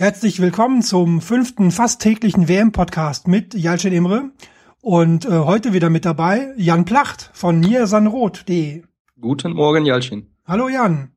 [0.00, 4.30] Herzlich willkommen zum fünften fast täglichen WM-Podcast mit Jalcin Imre
[4.80, 8.84] und äh, heute wieder mit dabei Jan Placht von niersanrot.de.
[9.20, 10.28] Guten Morgen, Jalcin.
[10.46, 11.10] Hallo Jan.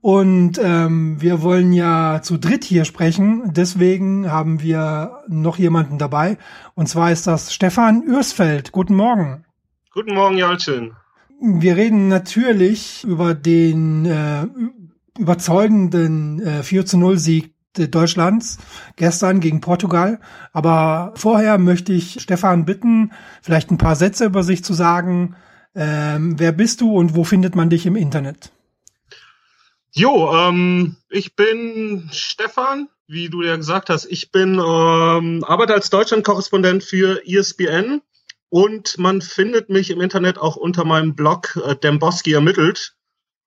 [0.00, 6.38] Und ähm, wir wollen ja zu dritt hier sprechen, deswegen haben wir noch jemanden dabei
[6.74, 8.72] und zwar ist das Stefan Ürsfeld.
[8.72, 9.44] Guten Morgen.
[9.92, 10.92] Guten Morgen, Jalcin.
[11.38, 14.46] Wir reden natürlich über den äh,
[15.18, 18.58] überzeugenden äh, 4 zu 0 Sieg Deutschlands
[18.96, 20.20] gestern gegen Portugal.
[20.52, 23.12] Aber vorher möchte ich Stefan bitten,
[23.42, 25.36] vielleicht ein paar Sätze über sich zu sagen.
[25.74, 28.50] Ähm, wer bist du und wo findet man dich im Internet?
[29.92, 34.06] Jo, ähm, ich bin Stefan, wie du ja gesagt hast.
[34.06, 38.02] Ich bin ähm, arbeite als Deutschland-Korrespondent für ESPN
[38.48, 42.94] und man findet mich im Internet auch unter meinem Blog äh, Demboski ermittelt,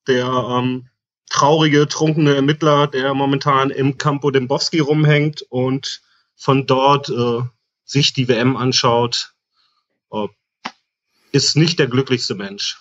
[0.07, 0.89] der ähm,
[1.33, 6.01] traurige, trunkene Ermittler, der momentan im Campo Dembowski rumhängt und
[6.35, 7.41] von dort äh,
[7.83, 9.33] sich die WM anschaut,
[10.11, 10.27] äh,
[11.31, 12.79] ist nicht der glücklichste Mensch.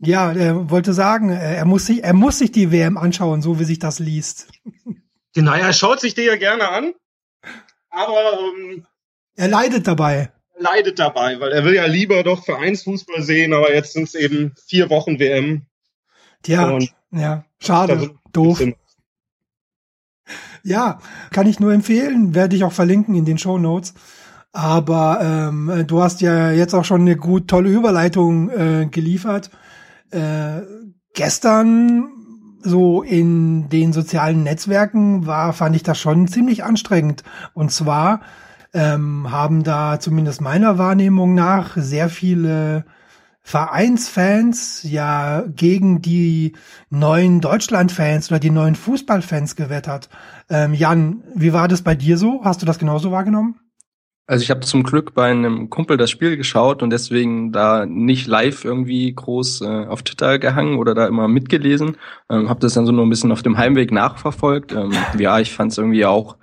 [0.00, 3.64] Ja, er wollte sagen, er muss sich, er muss sich die WM anschauen, so wie
[3.64, 4.48] sich das liest.
[5.34, 6.92] Genau, er schaut sich die ja gerne an,
[7.88, 8.86] aber ähm,
[9.34, 10.30] er leidet dabei.
[10.58, 14.54] Leidet dabei, weil er will ja lieber doch Vereinsfußball sehen, aber jetzt sind es eben
[14.66, 15.64] vier Wochen WM.
[16.42, 18.62] Tja, und ja, schade, also, doof.
[20.62, 20.98] Ja,
[21.30, 23.94] kann ich nur empfehlen, werde ich auch verlinken in den Show Notes.
[24.52, 29.50] Aber ähm, du hast ja jetzt auch schon eine gut tolle Überleitung äh, geliefert.
[30.10, 30.62] Äh,
[31.14, 32.08] gestern
[32.60, 37.24] so in den sozialen Netzwerken war, fand ich das schon ziemlich anstrengend.
[37.54, 38.20] Und zwar
[38.74, 42.84] ähm, haben da zumindest meiner Wahrnehmung nach sehr viele
[43.42, 46.52] Vereinsfans ja gegen die
[46.90, 50.08] neuen Deutschlandfans oder die neuen Fußballfans gewettert.
[50.48, 52.42] Ähm, Jan, wie war das bei dir so?
[52.44, 53.56] Hast du das genauso wahrgenommen?
[54.26, 58.28] Also ich habe zum Glück bei einem Kumpel das Spiel geschaut und deswegen da nicht
[58.28, 61.96] live irgendwie groß äh, auf Twitter gehangen oder da immer mitgelesen.
[62.30, 64.72] Ähm, habe das dann so nur ein bisschen auf dem Heimweg nachverfolgt.
[64.72, 66.36] Ähm, ja, ich fand es irgendwie auch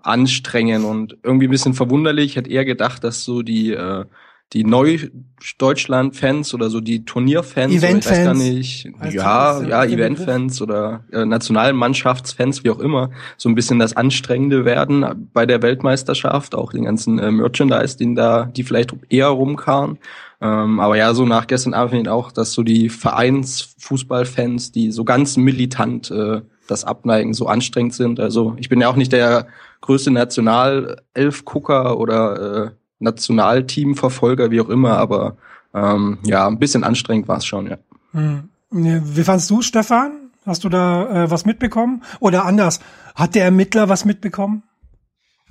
[0.00, 2.26] anstrengend und irgendwie ein bisschen verwunderlich.
[2.26, 4.06] Ich hätte eher gedacht, dass so die äh,
[4.54, 11.04] die Neu-Deutschland-Fans oder so die Turnierfans, Event ich weiß gar nicht, ja, ja, Event-Fans oder
[11.12, 16.72] äh, Nationalmannschaftsfans, wie auch immer, so ein bisschen das Anstrengende werden bei der Weltmeisterschaft, auch
[16.72, 19.98] den ganzen äh, Merchandise, den da, die vielleicht eher rumkamen.
[20.40, 25.36] Ähm, aber ja, so nach gestern Abend auch, dass so die Vereinsfußballfans, die so ganz
[25.36, 28.20] militant äh, das abneigen, so anstrengend sind.
[28.20, 29.48] Also ich bin ja auch nicht der
[29.80, 35.36] größte Nationalelf-Gucker oder äh, Nationalteamverfolger, wie auch immer, aber
[35.74, 37.78] ähm, ja, ein bisschen anstrengend war es schon, ja.
[38.12, 38.48] Hm.
[38.70, 40.30] Wie fandst du, Stefan?
[40.44, 42.02] Hast du da äh, was mitbekommen?
[42.20, 42.80] Oder anders,
[43.14, 44.62] hat der Ermittler was mitbekommen?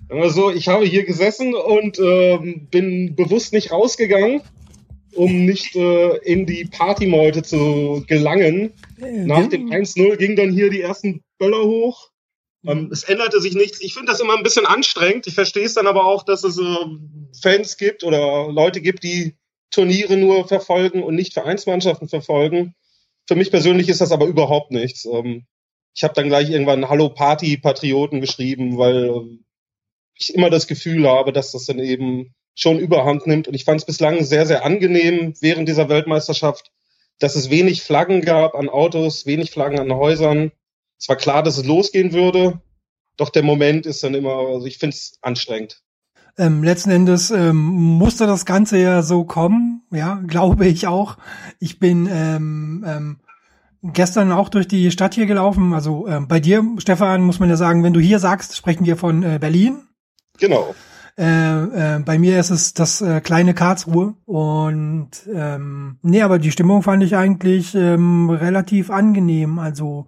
[0.10, 2.38] Also ich habe hier gesessen und äh,
[2.72, 4.42] bin bewusst nicht rausgegangen,
[5.14, 8.72] um nicht äh, in die Partymeute zu gelangen.
[9.02, 12.10] Äh, Nach dem 1-0 ging dann hier die ersten Böller hoch.
[12.66, 13.82] Ähm, es änderte sich nichts.
[13.82, 15.28] Ich finde das immer ein bisschen anstrengend.
[15.28, 16.60] Ich verstehe es dann aber auch, dass es
[17.42, 19.36] Fans gibt oder Leute gibt, die
[19.72, 22.74] Turniere nur verfolgen und nicht Vereinsmannschaften verfolgen.
[23.28, 25.06] Für mich persönlich ist das aber überhaupt nichts.
[25.06, 25.46] Ähm,
[25.94, 29.40] ich habe dann gleich irgendwann Hallo Party Patrioten geschrieben, weil
[30.14, 33.48] ich immer das Gefühl habe, dass das dann eben schon überhand nimmt.
[33.48, 36.72] Und ich fand es bislang sehr, sehr angenehm während dieser Weltmeisterschaft,
[37.20, 40.52] dass es wenig Flaggen gab an Autos, wenig Flaggen an Häusern.
[41.00, 42.60] Es war klar, dass es losgehen würde,
[43.18, 45.82] doch der Moment ist dann immer, also ich finde es anstrengend.
[46.38, 51.18] Ähm, letzten Endes ähm, musste das Ganze ja so kommen, ja, glaube ich auch.
[51.60, 53.18] Ich bin ähm, ähm,
[53.82, 55.74] gestern auch durch die Stadt hier gelaufen.
[55.74, 58.98] Also ähm, bei dir, Stefan, muss man ja sagen, wenn du hier sagst, sprechen wir
[58.98, 59.88] von äh, Berlin.
[60.38, 60.76] Genau.
[61.18, 66.52] Äh, äh, bei mir ist es das äh, kleine Karlsruhe und ähm, nee, aber die
[66.52, 69.58] Stimmung fand ich eigentlich ähm, relativ angenehm.
[69.58, 70.06] Also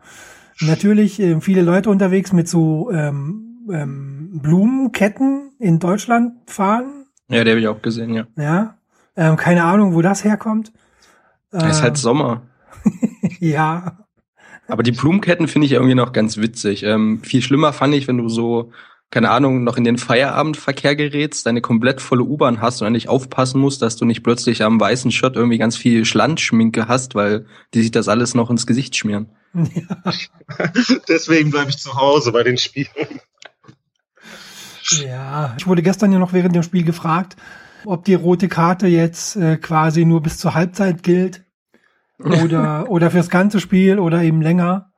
[0.62, 7.06] natürlich äh, viele Leute unterwegs mit so ähm, ähm, Blumenketten in Deutschland fahren.
[7.30, 8.28] Ja, die habe ich auch gesehen, ja.
[8.38, 8.78] Ja.
[9.16, 10.72] Ähm, keine Ahnung, wo das herkommt.
[11.52, 12.42] Es ist halt ähm, Sommer.
[13.40, 14.06] ja.
[14.68, 16.84] Aber die Blumenketten finde ich irgendwie noch ganz witzig.
[16.84, 18.72] Ähm, viel schlimmer fand ich, wenn du so,
[19.10, 23.60] keine Ahnung, noch in den Feierabendverkehr gerätst, deine komplett volle U-Bahn hast und eigentlich aufpassen
[23.60, 27.82] musst, dass du nicht plötzlich am weißen Shirt irgendwie ganz viel Schlandschminke hast, weil die
[27.82, 29.30] sich das alles noch ins Gesicht schmieren.
[29.54, 30.14] Ja.
[31.08, 33.20] Deswegen bleibe ich zu Hause bei den Spielen.
[34.92, 37.36] Ja, ich wurde gestern ja noch während dem Spiel gefragt,
[37.86, 41.44] ob die rote Karte jetzt äh, quasi nur bis zur Halbzeit gilt
[42.18, 44.92] oder oder fürs ganze Spiel oder eben länger.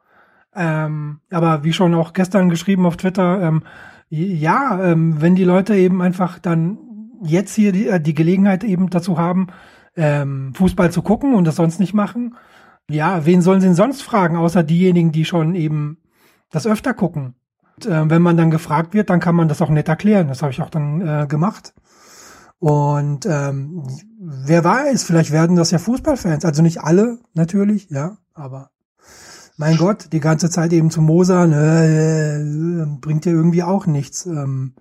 [0.53, 3.63] Ähm, aber wie schon auch gestern geschrieben auf Twitter, ähm,
[4.09, 6.77] ja, ähm, wenn die Leute eben einfach dann
[7.23, 9.47] jetzt hier die, äh, die Gelegenheit eben dazu haben,
[9.95, 12.35] ähm, Fußball zu gucken und das sonst nicht machen,
[12.89, 15.97] ja, wen sollen sie denn sonst fragen, außer diejenigen, die schon eben
[16.49, 17.35] das öfter gucken?
[17.77, 20.27] Und, äh, wenn man dann gefragt wird, dann kann man das auch nett erklären.
[20.27, 21.73] Das habe ich auch dann äh, gemacht.
[22.59, 23.83] Und ähm,
[24.19, 26.45] wer weiß, vielleicht werden das ja Fußballfans.
[26.45, 28.69] Also nicht alle natürlich, ja, aber
[29.57, 34.25] mein Gott, die ganze Zeit eben zu mosern, äh, bringt ja irgendwie auch nichts.
[34.25, 34.73] Ähm,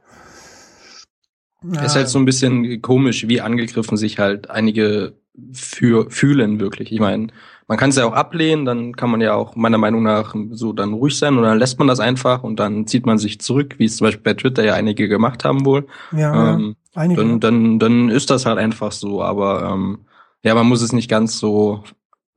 [1.63, 1.83] ja.
[1.83, 5.15] Ist halt so ein bisschen komisch, wie angegriffen sich halt einige
[5.53, 6.93] für, fühlen wirklich.
[6.93, 7.29] Ich meine,
[7.71, 10.73] man kann es ja auch ablehnen, dann kann man ja auch meiner Meinung nach so
[10.73, 13.77] dann ruhig sein und dann lässt man das einfach und dann zieht man sich zurück,
[13.79, 15.87] wie es zum Beispiel bei Twitter ja einige gemacht haben wohl.
[16.11, 17.21] Ja, ähm, ja einige.
[17.21, 20.01] Dann, dann, dann ist das halt einfach so, aber ähm,
[20.43, 21.85] ja, man muss es nicht ganz so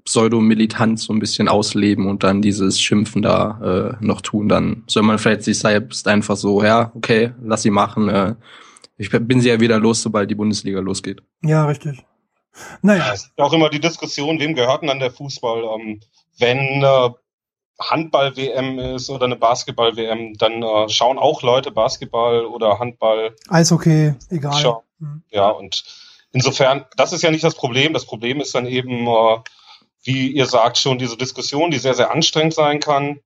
[0.06, 5.02] pseudo-militant so ein bisschen ausleben und dann dieses Schimpfen da äh, noch tun, dann soll
[5.02, 8.08] man vielleicht sich selbst einfach so, ja, okay, lass sie machen.
[8.08, 8.36] Äh,
[8.98, 11.24] ich bin sie ja wieder los, sobald die Bundesliga losgeht.
[11.42, 12.06] Ja, richtig.
[12.82, 13.08] Naja.
[13.08, 15.64] Ja, es ist auch immer die Diskussion, wem gehört denn dann der Fußball?
[15.64, 16.02] Ähm,
[16.38, 17.10] wenn äh,
[17.80, 23.36] Handball-WM ist oder eine Basketball-WM, dann äh, schauen auch Leute Basketball oder Handball.
[23.50, 24.60] Eishockey, egal.
[24.62, 24.84] Schau.
[25.00, 25.24] Mhm.
[25.32, 25.84] Ja, und
[26.32, 27.94] insofern, das ist ja nicht das Problem.
[27.94, 29.38] Das Problem ist dann eben, äh,
[30.04, 33.20] wie ihr sagt, schon diese Diskussion, die sehr, sehr anstrengend sein kann.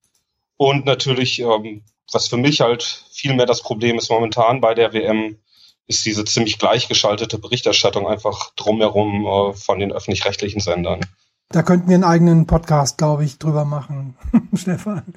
[0.56, 4.94] Und natürlich, ähm, was für mich halt viel mehr das Problem ist momentan bei der
[4.94, 5.38] WM,
[5.88, 11.01] ist diese ziemlich gleichgeschaltete Berichterstattung einfach drumherum äh, von den öffentlich-rechtlichen Sendern.
[11.50, 14.18] Da könnten wir einen eigenen Podcast, glaube ich, drüber machen,
[14.54, 15.13] Stefan.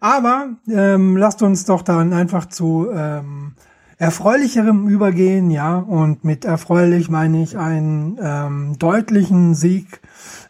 [0.00, 3.56] Aber ähm, lasst uns doch dann einfach zu ähm,
[3.98, 5.76] erfreulicherem übergehen, ja.
[5.78, 10.00] Und mit erfreulich meine ich einen ähm, deutlichen Sieg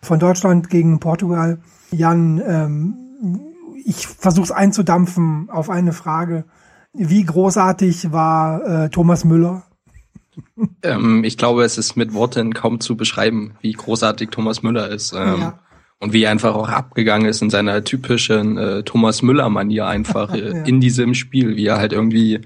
[0.02, 1.58] von Deutschland gegen Portugal.
[1.90, 3.40] Jan, ähm,
[3.84, 6.44] ich versuche es einzudampfen auf eine Frage.
[6.94, 9.62] Wie großartig war äh, Thomas Müller?
[10.82, 15.12] Ähm, ich glaube, es ist mit Worten kaum zu beschreiben, wie großartig Thomas Müller ist.
[15.12, 15.58] Ähm, ja.
[15.98, 20.50] Und wie er einfach auch abgegangen ist in seiner typischen äh, Thomas Müller-Manier einfach äh,
[20.58, 20.64] ja.
[20.64, 22.40] in diesem Spiel, wie er halt irgendwie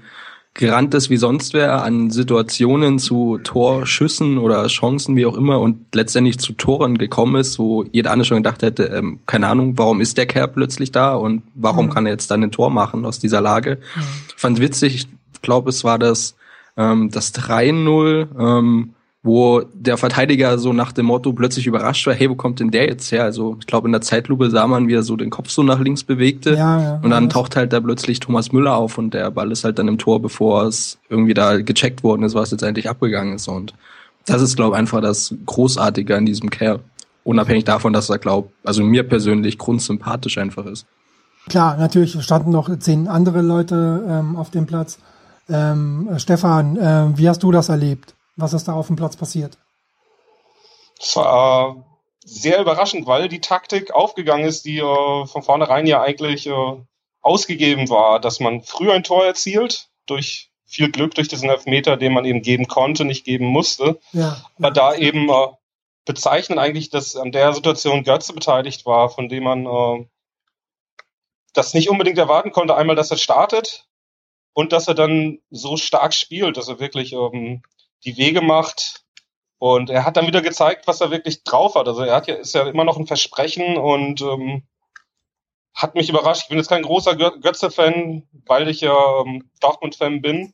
[0.57, 5.95] gerannt ist wie sonst wer an Situationen zu Torschüssen oder Chancen, wie auch immer, und
[5.95, 10.01] letztendlich zu Toren gekommen ist, wo jeder andere schon gedacht hätte, ähm, keine Ahnung, warum
[10.01, 11.89] ist der Kerl plötzlich da und warum mhm.
[11.91, 13.77] kann er jetzt dann ein Tor machen aus dieser Lage.
[13.95, 14.01] Mhm.
[14.35, 16.35] Fand witzig, ich glaube, es war das,
[16.75, 18.93] ähm, das 3-0, ähm,
[19.27, 22.87] wo der Verteidiger so nach dem Motto plötzlich überrascht war, hey, wo kommt denn der
[22.87, 23.25] jetzt her?
[23.25, 25.81] Also ich glaube, in der Zeitlupe sah man, wie er so den Kopf so nach
[25.81, 26.51] links bewegte.
[26.51, 27.29] Ja, ja, und dann ja.
[27.29, 30.21] taucht halt da plötzlich Thomas Müller auf und der Ball ist halt dann im Tor,
[30.21, 33.49] bevor es irgendwie da gecheckt worden ist, was jetzt eigentlich abgegangen ist.
[33.49, 33.73] Und
[34.25, 36.79] das ist, glaube ich, einfach das Großartige an diesem Kerl.
[37.25, 40.85] Unabhängig davon, dass er, glaube also mir persönlich grundsympathisch einfach ist.
[41.49, 44.99] Klar, natürlich standen noch zehn andere Leute ähm, auf dem Platz.
[45.49, 48.13] Ähm, Stefan, äh, wie hast du das erlebt?
[48.37, 49.57] Was ist da auf dem Platz passiert?
[50.99, 51.85] Es war
[52.23, 56.75] sehr überraschend, weil die Taktik aufgegangen ist, die äh, von vornherein ja eigentlich äh,
[57.21, 62.13] ausgegeben war, dass man früh ein Tor erzielt, durch viel Glück, durch diesen Elfmeter, den
[62.13, 63.99] man eben geben konnte, nicht geben musste.
[64.11, 64.73] Ja, Aber ja.
[64.73, 65.47] da eben äh,
[66.05, 70.05] bezeichnen eigentlich, dass an der Situation Götze beteiligt war, von dem man äh,
[71.53, 72.75] das nicht unbedingt erwarten konnte.
[72.75, 73.87] Einmal, dass er startet
[74.53, 77.63] und dass er dann so stark spielt, dass er wirklich ähm,
[78.05, 79.03] die Wege macht.
[79.59, 81.87] Und er hat dann wieder gezeigt, was er wirklich drauf hat.
[81.87, 84.63] Also er hat ja, ist ja immer noch ein Versprechen und ähm,
[85.73, 86.43] hat mich überrascht.
[86.43, 90.53] Ich bin jetzt kein großer Götze-Fan, weil ich ja ähm, Dortmund-Fan bin.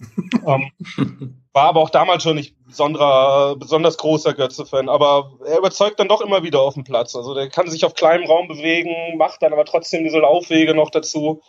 [0.46, 4.88] ähm, war aber auch damals schon nicht besonderer, besonders großer Götze-Fan.
[4.88, 7.14] Aber er überzeugt dann doch immer wieder auf dem Platz.
[7.14, 10.90] Also der kann sich auf kleinem Raum bewegen, macht dann aber trotzdem diese Laufwege noch
[10.90, 11.42] dazu.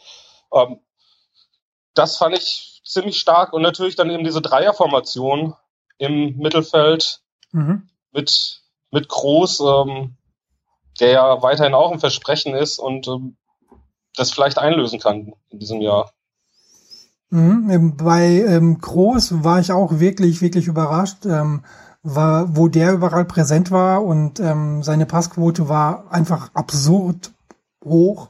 [0.53, 0.79] Ähm,
[1.93, 5.55] das fand ich ziemlich stark und natürlich dann eben diese Dreierformation
[5.97, 7.21] im Mittelfeld
[7.51, 7.89] mhm.
[8.11, 8.61] mit,
[8.91, 10.15] mit Groß, ähm,
[10.99, 13.37] der ja weiterhin auch ein Versprechen ist und ähm,
[14.15, 16.11] das vielleicht einlösen kann in diesem Jahr.
[17.29, 17.97] Mhm.
[17.97, 21.63] Bei ähm, Groß war ich auch wirklich, wirklich überrascht, ähm,
[22.03, 27.31] war, wo der überall präsent war und ähm, seine Passquote war einfach absurd
[27.83, 28.29] hoch.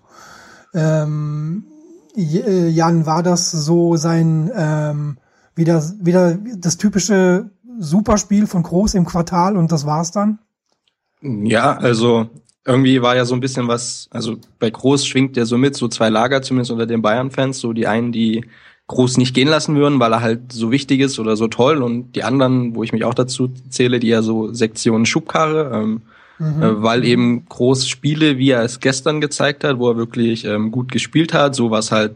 [0.73, 1.72] Ähm, äh,
[2.15, 5.17] Jan, war das so sein ähm,
[5.55, 10.39] wieder wieder das typische Superspiel von Groß im Quartal und das war's dann?
[11.21, 12.29] Ja, also
[12.65, 15.87] irgendwie war ja so ein bisschen was, also bei Groß schwingt der so mit, so
[15.87, 18.45] zwei Lager zumindest unter den Bayern-Fans, so die einen, die
[18.87, 22.13] Groß nicht gehen lassen würden, weil er halt so wichtig ist oder so toll und
[22.15, 26.01] die anderen, wo ich mich auch dazu zähle, die ja so Sektion Schubkarre, ähm,
[26.39, 26.61] mhm.
[26.61, 30.71] äh, weil eben groß Spiele, wie er es gestern gezeigt hat, wo er wirklich ähm,
[30.71, 32.15] gut gespielt hat, sowas halt,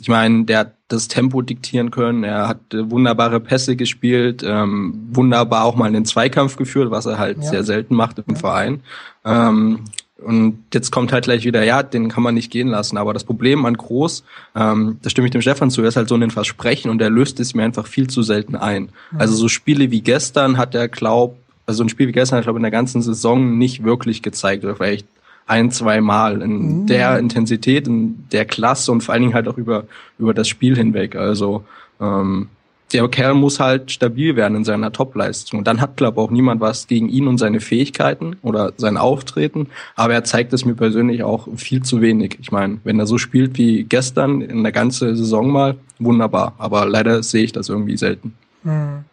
[0.00, 5.08] ich meine, der hat das Tempo diktieren können, er hat äh, wunderbare Pässe gespielt, ähm,
[5.12, 7.44] wunderbar auch mal einen Zweikampf geführt, was er halt ja.
[7.44, 8.40] sehr selten macht im ja.
[8.40, 8.80] Verein.
[9.24, 9.84] Ähm,
[10.22, 12.96] und jetzt kommt halt gleich wieder, ja, den kann man nicht gehen lassen.
[12.96, 16.08] Aber das Problem an Groß, ähm, da stimme ich dem Stefan zu, er ist halt
[16.08, 18.90] so ein Versprechen und er löst es mir einfach viel zu selten ein.
[19.10, 19.20] Mhm.
[19.20, 22.58] Also so Spiele wie gestern hat er, glaub, also ein Spiel wie gestern er, glaube
[22.58, 25.06] in der ganzen Saison nicht wirklich gezeigt oder vielleicht
[25.46, 26.86] ein, zwei Mal in mhm.
[26.86, 29.84] der Intensität, in der Klasse und vor allen Dingen halt auch über,
[30.18, 31.16] über das Spiel hinweg.
[31.16, 31.64] Also
[32.00, 32.48] ähm,
[32.92, 35.60] der Kerl muss halt stabil werden in seiner Topleistung.
[35.60, 38.96] Und dann hat, glaube ich, auch niemand was gegen ihn und seine Fähigkeiten oder sein
[38.96, 39.68] Auftreten.
[39.96, 42.38] Aber er zeigt es mir persönlich auch viel zu wenig.
[42.40, 46.54] Ich meine, wenn er so spielt wie gestern in der ganzen Saison mal, wunderbar.
[46.58, 48.34] Aber leider sehe ich das irgendwie selten.
[48.64, 49.04] Hm.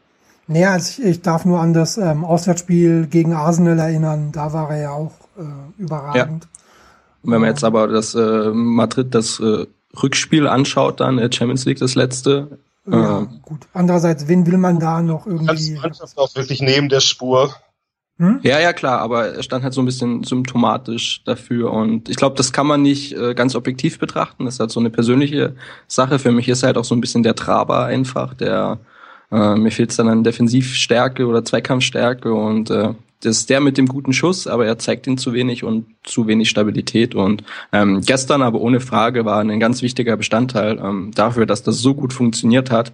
[0.49, 4.31] Naja, also ich, ich darf nur an das ähm, Auswärtsspiel gegen Arsenal erinnern.
[4.31, 6.43] Da war er ja auch äh, überragend.
[6.43, 6.49] Ja.
[7.21, 9.67] Wenn man jetzt aber das äh, Madrid, das äh,
[10.01, 12.57] Rückspiel anschaut, dann äh, Champions League das letzte,
[12.89, 13.67] ja, ähm, gut.
[13.73, 15.45] Andererseits, wen will man da noch irgendwie?
[15.45, 17.53] Kannst die Mannschaft auch wirklich neben der Spur.
[18.17, 18.39] Hm?
[18.41, 22.35] Ja, ja, klar, aber er stand halt so ein bisschen symptomatisch dafür und ich glaube,
[22.35, 24.45] das kann man nicht äh, ganz objektiv betrachten.
[24.45, 25.55] Das ist halt so eine persönliche
[25.87, 26.17] Sache.
[26.17, 28.79] Für mich ist halt auch so ein bisschen der Traber einfach, der
[29.31, 33.87] äh, mir fehlt dann an Defensivstärke oder Zweikampfstärke und äh, das ist der mit dem
[33.87, 37.15] guten Schuss, aber er zeigt ihn zu wenig und zu wenig Stabilität.
[37.15, 37.43] Und
[37.73, 41.93] ähm, gestern aber ohne Frage war ein ganz wichtiger Bestandteil ähm, dafür, dass das so
[41.93, 42.93] gut funktioniert hat.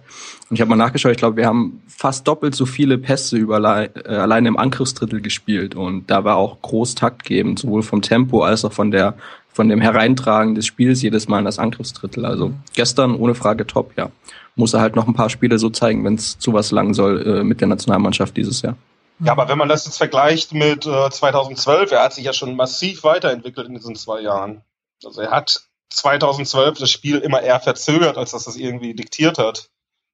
[0.50, 3.58] Und ich habe mal nachgeschaut, ich glaube, wir haben fast doppelt so viele Pässe über,
[3.58, 5.76] äh, allein im Angriffsdrittel gespielt.
[5.76, 9.14] Und da war auch groß Takt geben, sowohl vom Tempo als auch von der
[9.52, 12.26] von dem Hereintragen des Spiels jedes Mal in das Angriffsdrittel.
[12.26, 14.10] Also gestern ohne Frage top, ja.
[14.56, 17.40] Muss er halt noch ein paar Spiele so zeigen, wenn es zu was lang soll
[17.40, 18.76] äh, mit der Nationalmannschaft dieses Jahr.
[19.20, 22.56] Ja, aber wenn man das jetzt vergleicht mit äh, 2012, er hat sich ja schon
[22.56, 24.62] massiv weiterentwickelt in diesen zwei Jahren.
[25.04, 29.70] Also er hat 2012 das Spiel immer eher verzögert, als dass das irgendwie diktiert hat.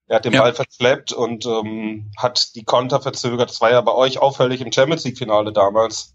[0.06, 0.42] Er hat den ja.
[0.42, 3.50] Ball verschleppt und ähm, hat die Konter verzögert.
[3.50, 6.12] Das war ja bei euch auffällig im Champions League-Finale damals,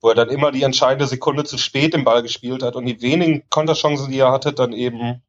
[0.00, 3.00] wo er dann immer die entscheidende Sekunde zu spät den Ball gespielt hat und die
[3.00, 5.22] wenigen Konterchancen, die er hatte, dann eben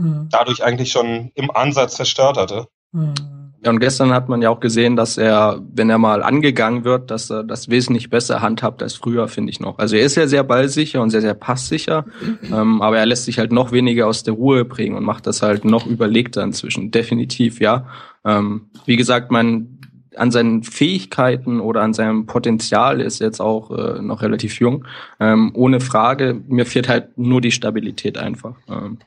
[0.00, 0.28] mhm.
[0.30, 2.66] dadurch eigentlich schon im Ansatz zerstört hatte.
[2.92, 3.14] Mhm.
[3.62, 7.10] Ja, und gestern hat man ja auch gesehen, dass er, wenn er mal angegangen wird,
[7.10, 9.78] dass er das wesentlich besser handhabt als früher, finde ich noch.
[9.78, 12.06] Also er ist ja sehr ballsicher und sehr, sehr passsicher,
[12.50, 15.42] ähm, aber er lässt sich halt noch weniger aus der Ruhe bringen und macht das
[15.42, 16.90] halt noch überlegter inzwischen.
[16.90, 17.86] Definitiv, ja.
[18.24, 19.78] Ähm, wie gesagt, man
[20.16, 24.86] an seinen Fähigkeiten oder an seinem Potenzial ist jetzt auch äh, noch relativ jung.
[25.20, 28.54] Ähm, ohne Frage, mir fehlt halt nur die Stabilität einfach.
[28.68, 28.98] Ähm,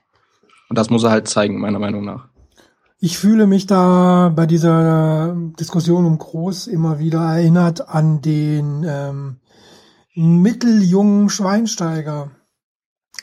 [0.69, 2.27] und das muss er halt zeigen, meiner Meinung nach.
[2.99, 9.39] Ich fühle mich da bei dieser Diskussion um Groß immer wieder erinnert an den ähm,
[10.15, 12.31] mitteljungen Schweinsteiger.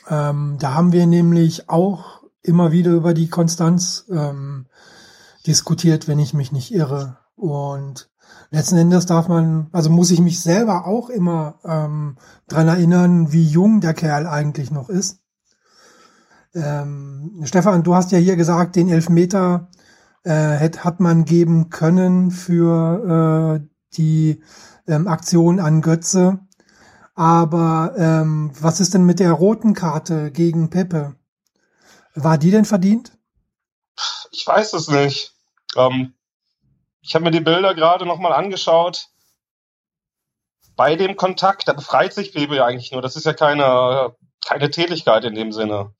[0.07, 4.67] Ähm, da haben wir nämlich auch immer wieder über die Konstanz ähm,
[5.47, 7.17] diskutiert, wenn ich mich nicht irre.
[7.35, 8.11] Und
[8.51, 12.17] letzten Endes darf man, also muss ich mich selber auch immer ähm,
[12.47, 15.20] dran erinnern, wie jung der Kerl eigentlich noch ist.
[16.53, 19.69] Ähm, Stefan, du hast ja hier gesagt, den Elfmeter
[20.23, 24.43] äh, hat, hat man geben können für äh, die
[24.87, 26.39] ähm, Aktion an Götze.
[27.15, 31.15] Aber ähm, was ist denn mit der roten Karte gegen Pepe?
[32.15, 33.17] War die denn verdient?
[34.31, 35.33] Ich weiß es nicht.
[35.75, 36.13] Ähm,
[37.01, 39.09] ich habe mir die Bilder gerade nochmal angeschaut.
[40.75, 43.01] Bei dem Kontakt, da befreit sich Pepe ja eigentlich nur.
[43.01, 44.15] Das ist ja keine,
[44.45, 45.93] keine Tätigkeit in dem Sinne.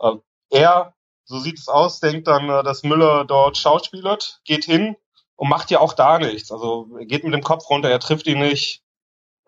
[0.00, 0.16] Äh,
[0.50, 4.96] er, so sieht es aus, denkt dann, äh, dass Müller dort schauspielert, geht hin
[5.36, 6.50] und macht ja auch da nichts.
[6.50, 8.82] Also er geht mit dem Kopf runter, er trifft ihn nicht.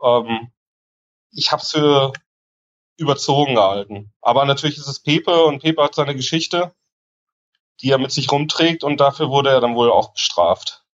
[0.03, 0.53] Ähm,
[1.31, 2.13] ich habe es für
[2.99, 4.13] überzogen gehalten.
[4.21, 6.73] Aber natürlich ist es Pepe und Pepe hat seine Geschichte,
[7.81, 10.85] die er mit sich rumträgt und dafür wurde er dann wohl auch bestraft.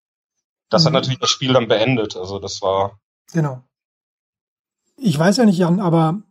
[0.69, 0.87] Das mhm.
[0.87, 2.17] hat natürlich das Spiel dann beendet.
[2.17, 3.01] Also das war.
[3.33, 3.63] Genau.
[4.97, 6.23] Ich weiß ja nicht, Jan, aber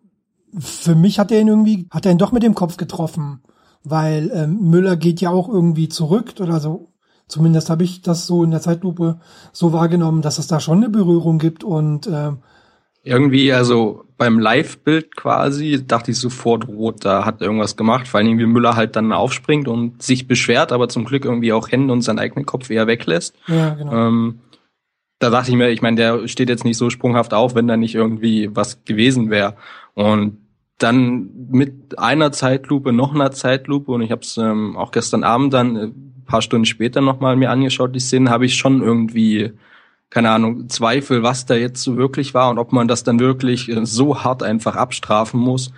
[0.57, 3.41] für mich hat er ihn irgendwie, hat er ihn doch mit dem Kopf getroffen,
[3.83, 6.89] weil ähm, Müller geht ja auch irgendwie zurück oder so.
[7.27, 9.19] Zumindest habe ich das so in der Zeitlupe
[9.51, 12.39] so wahrgenommen, dass es da schon eine Berührung gibt und ähm,
[13.05, 18.39] irgendwie, also beim Live-Bild quasi, dachte ich sofort, Rot, da hat irgendwas gemacht, vor allem
[18.39, 22.01] wie Müller halt dann aufspringt und sich beschwert, aber zum Glück irgendwie auch Hände und
[22.01, 23.35] seinen eigenen Kopf eher weglässt.
[23.47, 23.93] Ja, genau.
[23.93, 24.39] Ähm,
[25.19, 27.75] da dachte ich mir, ich meine, der steht jetzt nicht so sprunghaft auf, wenn da
[27.75, 29.55] nicht irgendwie was gewesen wäre.
[29.93, 30.37] Und
[30.77, 35.53] dann mit einer Zeitlupe, noch einer Zeitlupe und ich habe es ähm, auch gestern Abend
[35.53, 35.91] dann äh,
[36.25, 39.53] paar Stunden später nochmal mir angeschaut, die Szenen, habe ich schon irgendwie
[40.13, 43.67] keine Ahnung, Zweifel, was da jetzt so wirklich war und ob man das dann wirklich
[43.67, 45.73] äh, so hart einfach abstrafen muss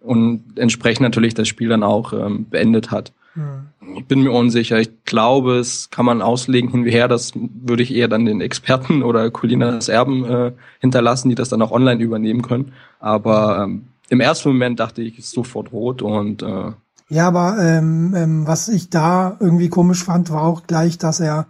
[0.00, 3.12] und entsprechend natürlich das Spiel dann auch ähm, beendet hat.
[3.34, 3.96] Mhm.
[3.98, 4.78] Ich bin mir unsicher.
[4.78, 7.08] Ich glaube, es kann man auslegen hin wie her.
[7.08, 11.60] Das würde ich eher dann den Experten oder Colinas Erben äh, hinterlassen, die das dann
[11.60, 12.72] auch online übernehmen können.
[13.00, 16.72] Aber ähm, im ersten Moment dachte ich, ist sofort rot und äh,
[17.08, 21.46] ja, aber ähm, ähm, was ich da irgendwie komisch fand, war auch gleich, dass er,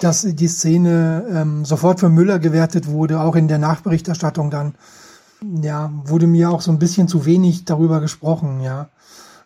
[0.00, 4.74] dass die Szene ähm, sofort für Müller gewertet wurde, auch in der Nachberichterstattung dann.
[5.62, 8.90] Ja, wurde mir auch so ein bisschen zu wenig darüber gesprochen, ja.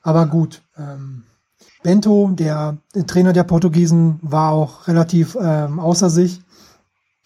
[0.03, 0.63] Aber gut.
[0.77, 1.23] Ähm,
[1.85, 6.41] Bento, der, der Trainer der Portugiesen, war auch relativ ähm, außer sich.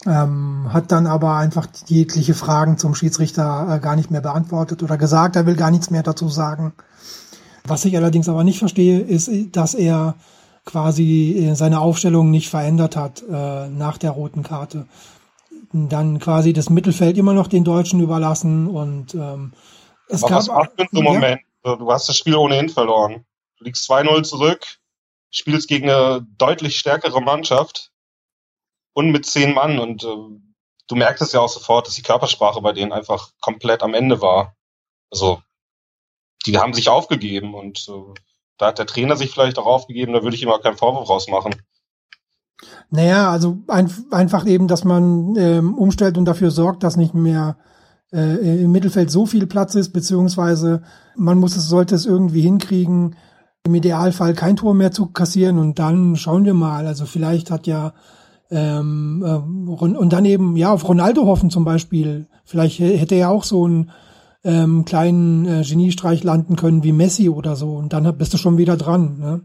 [0.06, 4.96] Ähm, hat dann aber einfach jegliche Fragen zum Schiedsrichter äh, gar nicht mehr beantwortet oder
[4.96, 6.72] gesagt, er will gar nichts mehr dazu sagen.
[7.64, 10.14] Was ich allerdings aber nicht verstehe, ist, dass er
[10.64, 14.86] quasi äh, seine Aufstellung nicht verändert hat äh, nach der roten Karte.
[15.72, 19.52] Dann quasi das Mittelfeld immer noch den Deutschen überlassen und ähm,
[20.08, 20.38] es aber gab.
[20.38, 21.40] Was macht denn Moment?
[21.64, 21.76] Ja?
[21.76, 23.26] Du hast das Spiel ohnehin verloren.
[23.58, 24.66] Du liegst 2-0 zurück,
[25.30, 27.89] spielst gegen eine deutlich stärkere Mannschaft
[28.92, 30.16] und mit zehn Mann und äh,
[30.88, 34.20] du merkst es ja auch sofort, dass die Körpersprache bei denen einfach komplett am Ende
[34.20, 34.56] war.
[35.10, 35.42] Also
[36.46, 38.20] die haben sich aufgegeben und äh,
[38.58, 41.08] da hat der Trainer sich vielleicht auch aufgegeben, da würde ich ihm auch keinen Vorwurf
[41.08, 41.54] rausmachen.
[42.90, 47.56] Naja, also ein, einfach eben, dass man ähm, umstellt und dafür sorgt, dass nicht mehr
[48.12, 50.82] äh, im Mittelfeld so viel Platz ist, beziehungsweise
[51.16, 53.16] man muss es, sollte es irgendwie hinkriegen,
[53.64, 56.86] im Idealfall kein Tor mehr zu kassieren und dann schauen wir mal.
[56.86, 57.94] Also vielleicht hat ja
[58.50, 62.26] ähm, äh, und dann eben ja auf Ronaldo hoffen zum Beispiel.
[62.44, 63.90] Vielleicht hätte er auch so ein
[64.44, 67.74] ähm, kleinen äh, Geniestreich landen können wie Messi oder so.
[67.74, 69.18] Und dann bist du schon wieder dran.
[69.18, 69.40] Ne?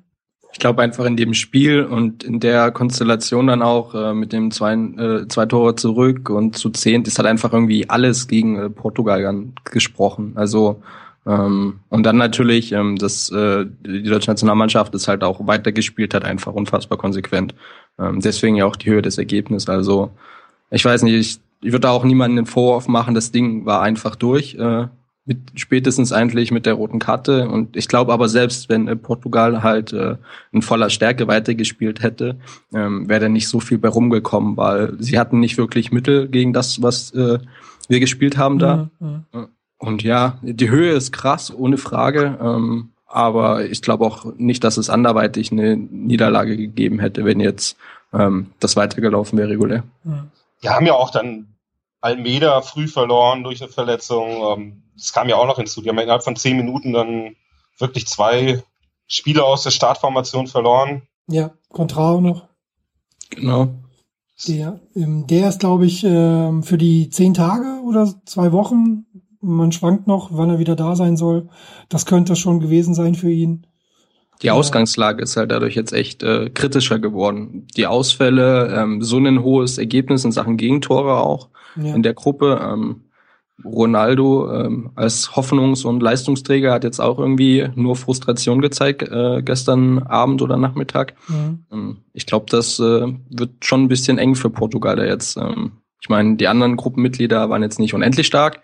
[0.53, 4.51] Ich glaube einfach in dem Spiel und in der Konstellation dann auch äh, mit dem
[4.51, 8.69] zwei, äh, zwei Tore zurück und zu zehnt ist halt einfach irgendwie alles gegen äh,
[8.69, 10.31] Portugal gesprochen.
[10.35, 10.81] Also
[11.25, 16.23] ähm, und dann natürlich, ähm, dass äh, die deutsche Nationalmannschaft ist halt auch weitergespielt hat,
[16.23, 17.55] einfach unfassbar konsequent.
[17.99, 19.69] Ähm, deswegen ja auch die Höhe des Ergebnisses.
[19.69, 20.11] Also
[20.69, 23.81] ich weiß nicht, ich ich würde da auch niemanden den Vorwurf machen, das Ding war
[23.81, 24.55] einfach durch.
[24.55, 24.87] Äh,
[25.27, 27.49] mit, spätestens eigentlich mit der roten Karte.
[27.49, 30.17] Und ich glaube aber selbst, wenn äh, Portugal halt äh,
[30.51, 32.37] in voller Stärke weitergespielt hätte,
[32.73, 36.53] ähm, wäre da nicht so viel bei rumgekommen, weil sie hatten nicht wirklich Mittel gegen
[36.53, 37.39] das, was äh,
[37.87, 38.89] wir gespielt haben da.
[38.99, 39.25] Mhm.
[39.33, 39.47] mhm.
[39.77, 42.39] Und ja, die Höhe ist krass, ohne Frage.
[42.41, 47.77] Ähm, aber ich glaube auch nicht, dass es anderweitig eine Niederlage gegeben hätte, wenn jetzt
[48.13, 49.83] ähm, das weitergelaufen wäre regulär.
[50.61, 51.47] Wir haben ja auch dann
[52.01, 54.29] Almeida früh verloren durch eine Verletzung.
[54.29, 55.81] Ähm, das kam ja auch noch hinzu.
[55.81, 57.35] Die haben innerhalb von zehn Minuten dann
[57.77, 58.63] wirklich zwei
[59.07, 61.03] Spieler aus der Startformation verloren.
[61.27, 62.47] Ja, Contrao noch.
[63.29, 63.69] Genau.
[64.47, 69.04] Der, ähm, der ist, glaube ich, ähm, für die zehn Tage oder zwei Wochen.
[69.45, 71.49] Man schwankt noch, wann er wieder da sein soll.
[71.87, 73.67] Das könnte schon gewesen sein für ihn.
[74.41, 77.67] Die Ausgangslage ist halt dadurch jetzt echt äh, kritischer geworden.
[77.77, 81.95] Die Ausfälle, ähm, so ein hohes Ergebnis in Sachen Gegentore auch ja.
[81.95, 82.59] in der Gruppe.
[82.61, 83.01] Ähm,
[83.63, 89.99] Ronaldo ähm, als Hoffnungs- und Leistungsträger hat jetzt auch irgendwie nur Frustration gezeigt äh, gestern
[89.99, 91.13] Abend oder Nachmittag.
[91.29, 91.65] Mhm.
[91.71, 95.37] Ähm, ich glaube, das äh, wird schon ein bisschen eng für Portugal da jetzt.
[95.37, 95.71] Ähm,
[96.05, 98.61] ich meine, die anderen Gruppenmitglieder waren jetzt nicht unendlich stark,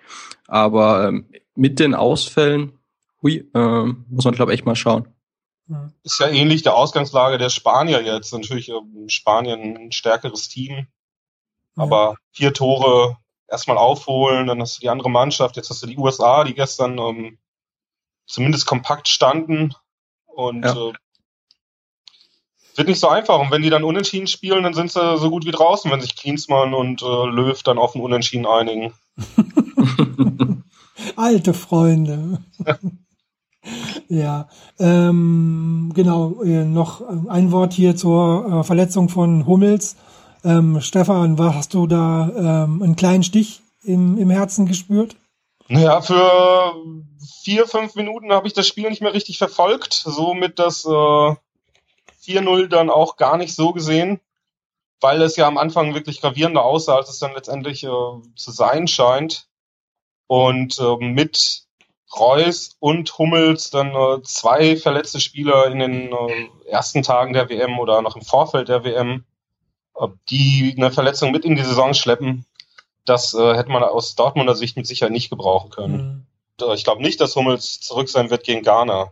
[0.47, 2.77] aber ähm, mit den Ausfällen,
[3.23, 5.08] hui, äh, muss man glaube echt mal schauen.
[6.04, 8.32] Ist ja ähnlich der Ausgangslage der Spanier jetzt.
[8.32, 10.86] Natürlich ähm, Spanien ein stärkeres Team.
[11.75, 15.97] Aber vier Tore erstmal aufholen, dann hast du die andere Mannschaft, jetzt hast du die
[15.97, 17.39] USA, die gestern ähm,
[18.27, 19.73] zumindest kompakt standen.
[20.27, 20.89] Und ja.
[20.89, 20.93] äh,
[22.76, 23.40] wird nicht so einfach.
[23.40, 26.16] Und wenn die dann unentschieden spielen, dann sind sie so gut wie draußen, wenn sich
[26.16, 28.94] Klinsmann und äh, Löw dann auf ein Unentschieden einigen.
[31.16, 32.40] Alte Freunde.
[34.08, 39.96] Ja, ähm, genau, äh, noch ein Wort hier zur äh, Verletzung von Hummels.
[40.44, 45.16] Ähm, Stefan, war, hast du da ähm, einen kleinen Stich im, im Herzen gespürt?
[45.68, 46.74] Naja, für
[47.44, 49.94] vier, fünf Minuten habe ich das Spiel nicht mehr richtig verfolgt.
[49.94, 51.36] Somit das äh,
[52.24, 54.20] 4-0 dann auch gar nicht so gesehen,
[55.00, 58.88] weil es ja am Anfang wirklich gravierender aussah, als es dann letztendlich äh, zu sein
[58.88, 59.48] scheint.
[60.28, 61.64] Und äh, mit
[62.18, 67.80] Reus und Hummels dann äh, zwei verletzte Spieler in den äh, ersten Tagen der WM
[67.80, 69.26] oder noch im Vorfeld der WM,
[69.96, 72.46] äh, die eine Verletzung mit in die Saison schleppen,
[73.06, 76.28] das äh, hätte man aus Dortmunder Sicht mit Sicherheit nicht gebrauchen können.
[76.60, 76.72] Mhm.
[76.74, 79.12] Ich glaube nicht, dass Hummels zurück sein wird gegen Ghana.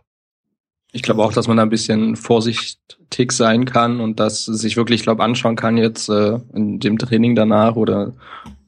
[0.92, 5.02] Ich glaube auch, dass man da ein bisschen vorsichtig sein kann und dass sich wirklich,
[5.02, 8.12] glaube anschauen kann jetzt äh, in dem Training danach oder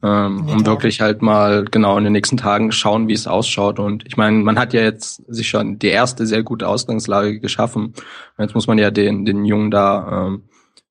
[0.01, 3.79] ähm, um wirklich halt mal genau in den nächsten Tagen schauen, wie es ausschaut.
[3.79, 7.93] Und ich meine, man hat ja jetzt sich schon die erste sehr gute Ausgangslage geschaffen.
[8.37, 10.43] Jetzt muss man ja den, den Jungen da ähm,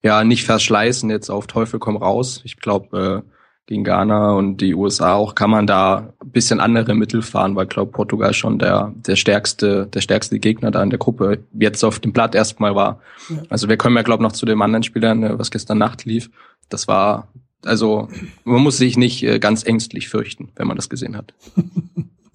[0.03, 2.41] ja nicht verschleißen, jetzt auf Teufel komm raus.
[2.45, 3.33] Ich glaube, äh,
[3.67, 7.93] gegen Ghana und die USA auch kann man da bisschen andere Mittel fahren, weil glaube
[7.93, 12.13] Portugal schon der der stärkste der stärkste Gegner da in der Gruppe jetzt auf dem
[12.13, 13.01] Blatt erstmal war.
[13.29, 13.43] Ja.
[13.49, 16.31] Also wir kommen ja glaube noch zu den anderen Spielern, äh, was gestern Nacht lief.
[16.69, 17.29] Das war
[17.65, 18.09] also
[18.45, 21.35] man muss sich nicht äh, ganz ängstlich fürchten, wenn man das gesehen hat.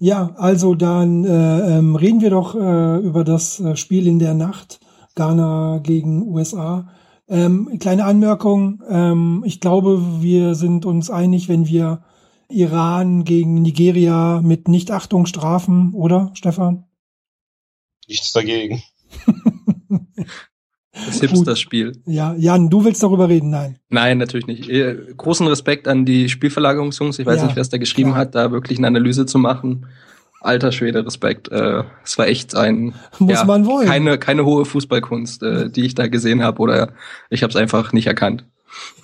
[0.00, 4.34] Ja, also dann äh, ähm, reden wir doch äh, über das äh, Spiel in der
[4.34, 4.78] Nacht
[5.16, 6.88] Ghana gegen USA.
[7.28, 12.02] Ähm, kleine Anmerkung, ähm, ich glaube, wir sind uns einig, wenn wir
[12.48, 16.84] Iran gegen Nigeria mit Nichtachtung strafen, oder, Stefan?
[18.06, 18.82] Nichts dagegen.
[21.06, 22.02] Das Hipster-Spiel.
[22.06, 23.50] Ja, Jan, du willst darüber reden?
[23.50, 23.78] Nein.
[23.88, 24.68] Nein, natürlich nicht.
[24.68, 27.18] Äh, großen Respekt an die Spielverlagerungsjungs.
[27.18, 28.22] Ich weiß ja, nicht, wer es da geschrieben klar.
[28.22, 29.86] hat, da wirklich eine Analyse zu machen.
[30.40, 31.50] Alter Schwede, Respekt.
[31.50, 33.86] Äh, es war echt ein muss ja, man wollen.
[33.86, 36.92] Keine, keine hohe Fußballkunst, äh, die ich da gesehen habe, oder
[37.30, 38.44] ich habe es einfach nicht erkannt.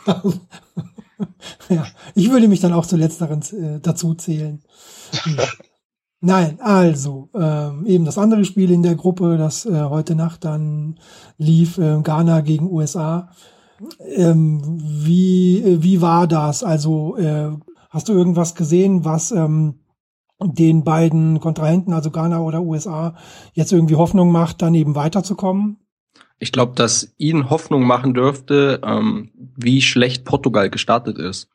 [1.68, 4.62] ja, ich würde mich dann auch zu letzteren äh, dazu zählen.
[6.20, 10.98] Nein, also ähm, eben das andere Spiel in der Gruppe, das äh, heute Nacht dann
[11.37, 13.29] lief, äh, Ghana gegen USA.
[14.16, 16.64] Ähm, wie wie war das?
[16.64, 17.50] Also äh,
[17.90, 19.81] hast du irgendwas gesehen, was ähm,
[20.42, 23.14] den beiden Kontrahenten, also Ghana oder USA,
[23.53, 25.83] jetzt irgendwie Hoffnung macht, dann eben weiterzukommen?
[26.38, 31.48] Ich glaube, dass ihnen Hoffnung machen dürfte, ähm, wie schlecht Portugal gestartet ist.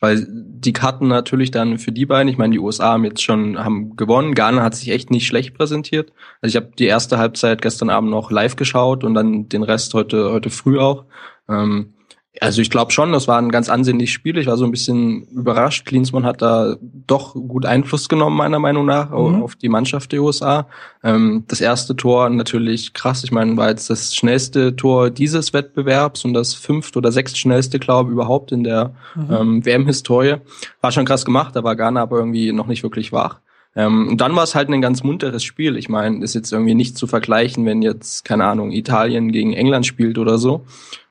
[0.00, 3.58] Weil die Karten natürlich dann für die beiden, ich meine, die USA haben jetzt schon
[3.58, 6.12] haben gewonnen, Ghana hat sich echt nicht schlecht präsentiert.
[6.40, 9.92] Also ich habe die erste Halbzeit gestern Abend noch live geschaut und dann den Rest
[9.92, 11.04] heute heute früh auch.
[11.48, 11.92] Ähm,
[12.38, 14.38] also ich glaube schon, das war ein ganz ansehnliches Spiel.
[14.38, 15.84] Ich war so ein bisschen überrascht.
[15.84, 19.42] Klinsmann hat da doch gut Einfluss genommen, meiner Meinung nach, mhm.
[19.42, 20.68] auf die Mannschaft der USA.
[21.02, 23.24] Ähm, das erste Tor natürlich krass.
[23.24, 27.80] Ich meine, war jetzt das schnellste Tor dieses Wettbewerbs und das fünft oder sechst schnellste,
[27.80, 29.34] glaube ich, überhaupt in der mhm.
[29.34, 30.36] ähm, WM-Historie.
[30.80, 33.40] War schon krass gemacht, da war Ghana aber irgendwie noch nicht wirklich wach.
[33.74, 35.76] Ähm, und dann war es halt ein ganz munteres Spiel.
[35.76, 39.86] Ich meine, ist jetzt irgendwie nicht zu vergleichen, wenn jetzt, keine Ahnung, Italien gegen England
[39.86, 40.64] spielt oder so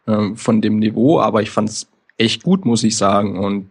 [0.10, 3.38] ähm, von dem Niveau, aber ich fand es echt gut, muss ich sagen.
[3.38, 3.70] Und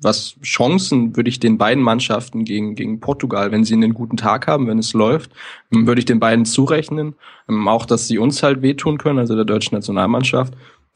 [0.00, 4.46] was Chancen würde ich den beiden Mannschaften gegen, gegen Portugal, wenn sie einen guten Tag
[4.46, 5.30] haben, wenn es läuft,
[5.72, 7.14] ähm, würde ich den beiden zurechnen.
[7.48, 10.54] Ähm, auch, dass sie uns halt wehtun können, also der deutschen Nationalmannschaft.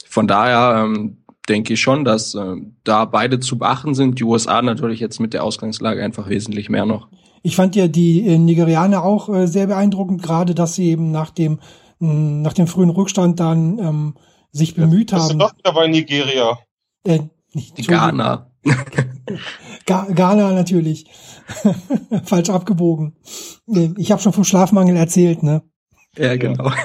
[0.08, 0.88] Von daher
[1.48, 4.18] denke ich schon, dass äh, da beide zu beachten sind.
[4.18, 7.08] Die USA natürlich jetzt mit der Ausgangslage einfach wesentlich mehr noch.
[7.42, 11.30] Ich fand ja die äh, Nigerianer auch äh, sehr beeindruckend, gerade dass sie eben nach
[11.30, 11.58] dem,
[12.02, 14.14] nach dem frühen Rückstand dann ähm,
[14.52, 15.38] sich bemüht haben.
[15.38, 16.58] Bist du doch bei Nigeria?
[17.04, 17.20] Äh,
[17.86, 18.50] Ghana.
[19.86, 21.06] Ghana natürlich.
[22.24, 23.16] Falsch abgebogen.
[23.96, 25.62] Ich habe schon vom Schlafmangel erzählt, ne?
[26.16, 26.70] Ja, genau.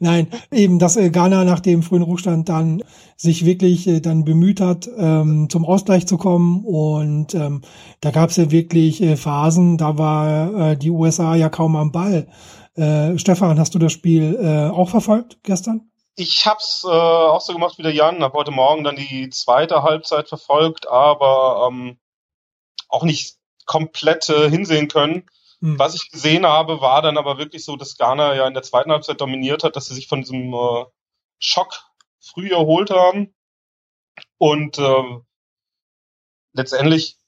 [0.00, 2.82] Nein, eben, dass äh, Ghana nach dem frühen Ruhestand dann
[3.16, 6.64] sich wirklich äh, dann bemüht hat, ähm, zum Ausgleich zu kommen.
[6.64, 7.62] Und ähm,
[8.00, 11.92] da gab es ja wirklich äh, Phasen, da war äh, die USA ja kaum am
[11.92, 12.26] Ball.
[12.74, 15.90] Äh, Stefan, hast du das Spiel äh, auch verfolgt gestern?
[16.14, 19.82] Ich hab's äh, auch so gemacht wie der Jan, habe heute Morgen dann die zweite
[19.82, 21.98] Halbzeit verfolgt, aber ähm,
[22.88, 25.26] auch nicht komplett äh, hinsehen können.
[25.60, 25.78] Hm.
[25.78, 28.90] Was ich gesehen habe, war dann aber wirklich so, dass Ghana ja in der zweiten
[28.90, 30.84] Halbzeit dominiert hat, dass sie sich von diesem äh,
[31.38, 31.84] Schock
[32.20, 33.34] früh erholt haben
[34.38, 35.20] und äh,
[36.52, 37.18] letztendlich,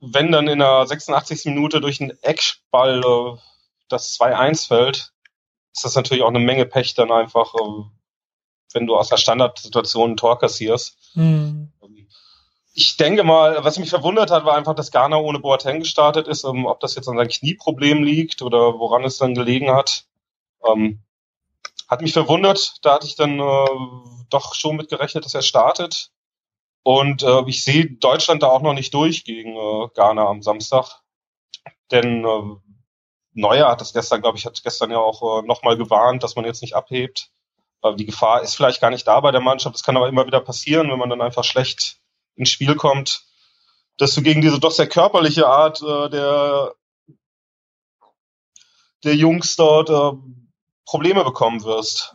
[0.00, 1.46] wenn dann in der 86.
[1.46, 3.38] Minute durch einen Eckball äh,
[3.92, 5.12] das 2-1 fällt,
[5.74, 7.90] ist das natürlich auch eine Menge Pech dann einfach, ähm,
[8.72, 10.98] wenn du aus der Standardsituation ein Tor kassierst.
[11.14, 11.72] Mhm.
[12.74, 16.44] Ich denke mal, was mich verwundert hat, war einfach, dass Ghana ohne Boateng gestartet ist.
[16.44, 20.06] Ähm, ob das jetzt an seinem Knieproblem liegt oder woran es dann gelegen hat,
[20.66, 21.02] ähm,
[21.86, 22.76] hat mich verwundert.
[22.82, 23.66] Da hatte ich dann äh,
[24.30, 26.10] doch schon mit gerechnet, dass er startet.
[26.82, 31.02] Und äh, ich sehe Deutschland da auch noch nicht durch gegen äh, Ghana am Samstag.
[31.90, 32.56] Denn äh,
[33.34, 36.44] Neuer hat das gestern, glaube ich, hat gestern ja auch äh, nochmal gewarnt, dass man
[36.44, 37.30] jetzt nicht abhebt.
[37.82, 39.74] Äh, die Gefahr ist vielleicht gar nicht da bei der Mannschaft.
[39.74, 41.96] Das kann aber immer wieder passieren, wenn man dann einfach schlecht
[42.36, 43.22] ins Spiel kommt,
[43.98, 46.74] dass du gegen diese doch sehr körperliche Art äh, der,
[49.04, 50.18] der Jungs dort äh,
[50.84, 52.12] Probleme bekommen wirst.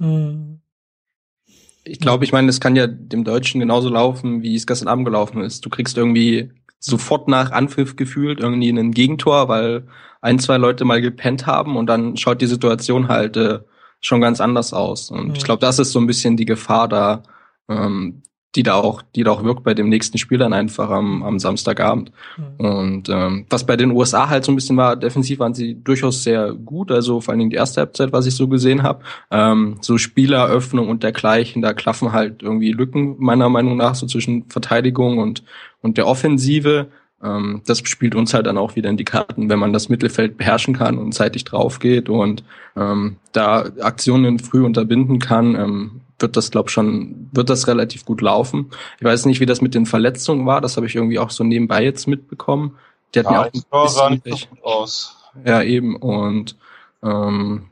[1.83, 5.05] Ich glaube, ich meine, es kann ja dem Deutschen genauso laufen, wie es gestern Abend
[5.05, 5.65] gelaufen ist.
[5.65, 9.87] Du kriegst irgendwie sofort nach Anpfiff gefühlt irgendwie ein Gegentor, weil
[10.21, 13.59] ein, zwei Leute mal gepennt haben und dann schaut die Situation halt äh,
[14.01, 15.11] schon ganz anders aus.
[15.11, 15.33] Und mhm.
[15.35, 17.23] ich glaube, das ist so ein bisschen die Gefahr da,
[17.69, 18.21] ähm,
[18.55, 21.37] die da auch, die da auch wirkt bei dem nächsten Spiel dann einfach am, am
[21.37, 22.11] Samstagabend.
[22.37, 22.65] Mhm.
[22.65, 26.23] Und ähm, was bei den USA halt so ein bisschen war, defensiv waren sie durchaus
[26.23, 29.03] sehr gut, also vor allen Dingen die erste Halbzeit, was ich so gesehen habe.
[29.29, 34.49] Ähm, so Spieleröffnung und dergleichen, da klaffen halt irgendwie Lücken meiner Meinung nach so zwischen
[34.49, 35.43] Verteidigung und
[35.81, 36.87] und der Offensive.
[37.23, 40.37] Ähm, das spielt uns halt dann auch wieder in die Karten, wenn man das Mittelfeld
[40.37, 42.43] beherrschen kann und zeitig drauf geht und
[42.75, 48.21] ähm, da Aktionen früh unterbinden kann, ähm, wird das, glaube schon, wird das relativ gut
[48.21, 48.71] laufen.
[48.99, 51.43] Ich weiß nicht, wie das mit den Verletzungen war, das habe ich irgendwie auch so
[51.43, 52.77] nebenbei jetzt mitbekommen.
[53.13, 55.15] Die hatten ja, auch sah nicht so gut aus.
[55.45, 55.95] Ja, eben.
[55.95, 56.55] Und
[57.03, 57.67] ähm,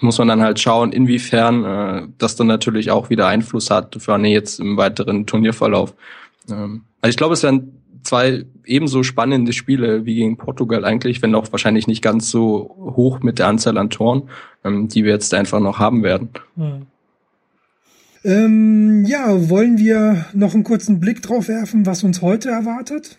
[0.00, 4.14] muss man dann halt schauen, inwiefern äh, das dann natürlich auch wieder Einfluss hat für
[4.14, 5.94] eine jetzt im weiteren Turnierverlauf.
[6.50, 11.34] Ähm, also ich glaube, es werden zwei ebenso spannende Spiele wie gegen Portugal eigentlich, wenn
[11.34, 14.28] auch wahrscheinlich nicht ganz so hoch mit der Anzahl an Toren,
[14.64, 16.30] ähm, die wir jetzt einfach noch haben werden.
[16.56, 16.86] Hm.
[18.24, 23.16] Ähm, ja, wollen wir noch einen kurzen Blick drauf werfen, was uns heute erwartet?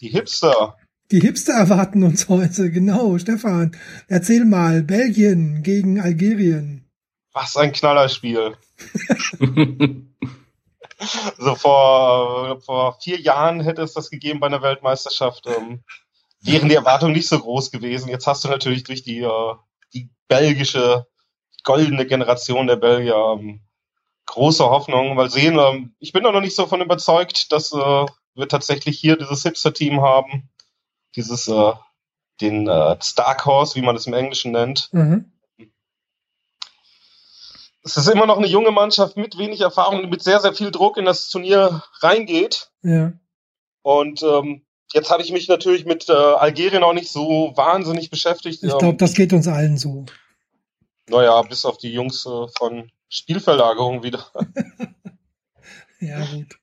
[0.00, 0.76] Die Hipster.
[1.10, 3.18] Die Hipster erwarten uns heute, genau.
[3.18, 3.76] Stefan,
[4.06, 6.84] erzähl mal, Belgien gegen Algerien.
[7.32, 8.54] Was ein Knallerspiel.
[11.38, 15.46] so vor, vor vier Jahren hätte es das gegeben bei einer Weltmeisterschaft.
[15.46, 15.84] Ähm,
[16.40, 18.08] wären die Erwartungen nicht so groß gewesen.
[18.08, 19.54] Jetzt hast du natürlich durch die, äh,
[19.94, 21.06] die belgische
[21.62, 23.60] goldene Generation der Belgier ähm,
[24.26, 25.16] große Hoffnung.
[25.16, 28.98] Weil sehen, ähm, ich bin da noch nicht so von überzeugt, dass äh, wir tatsächlich
[28.98, 30.50] hier dieses Hipster-Team haben.
[31.16, 31.72] Dieses, äh,
[32.40, 34.88] den äh, Stark Horse, wie man es im Englischen nennt.
[34.92, 35.32] Mhm.
[37.84, 40.70] Es ist immer noch eine junge Mannschaft mit wenig Erfahrung, die mit sehr, sehr viel
[40.70, 42.70] Druck in das Turnier reingeht.
[42.82, 43.12] Ja.
[43.82, 48.62] Und ähm, jetzt habe ich mich natürlich mit äh, Algerien auch nicht so wahnsinnig beschäftigt.
[48.62, 50.06] Ich glaube, das geht uns allen so.
[51.10, 54.26] Naja, bis auf die Jungs äh, von Spielverlagerung wieder.
[56.00, 56.58] ja, gut.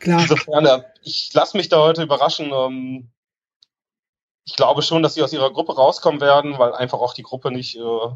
[0.00, 0.22] Klar.
[0.22, 2.50] Insofern, ich lasse mich da heute überraschen.
[2.52, 3.10] Ähm,
[4.44, 7.52] ich glaube schon, dass sie aus ihrer Gruppe rauskommen werden, weil einfach auch die Gruppe
[7.52, 8.08] nicht äh,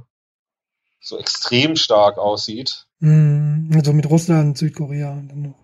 [1.00, 2.86] so extrem stark aussieht.
[3.00, 5.58] Mm, also mit Russland, Südkorea dann noch.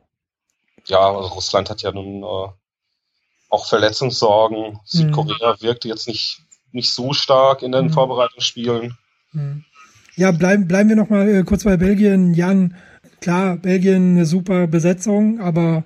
[0.86, 2.48] Ja, also Russland hat ja nun äh,
[3.50, 4.80] auch Verletzungssorgen.
[4.84, 5.62] Südkorea mm.
[5.62, 6.40] wirkte jetzt nicht,
[6.72, 7.90] nicht so stark in den mm.
[7.90, 8.96] Vorbereitungsspielen.
[9.32, 9.58] Mm.
[10.16, 12.32] Ja, bleiben, bleiben wir noch mal äh, kurz bei Belgien.
[12.32, 12.76] Jan,
[13.20, 15.84] klar, Belgien eine super Besetzung, aber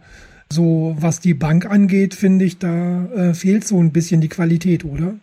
[0.52, 4.84] so was die Bank angeht, finde ich, da äh, fehlt so ein bisschen die Qualität,
[4.84, 5.14] oder?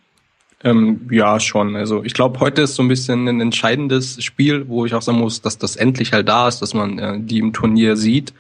[0.68, 1.76] Ähm, ja, schon.
[1.76, 5.20] Also ich glaube, heute ist so ein bisschen ein entscheidendes Spiel, wo ich auch sagen
[5.20, 8.34] muss, dass das endlich halt da ist, dass man äh, die im Turnier sieht,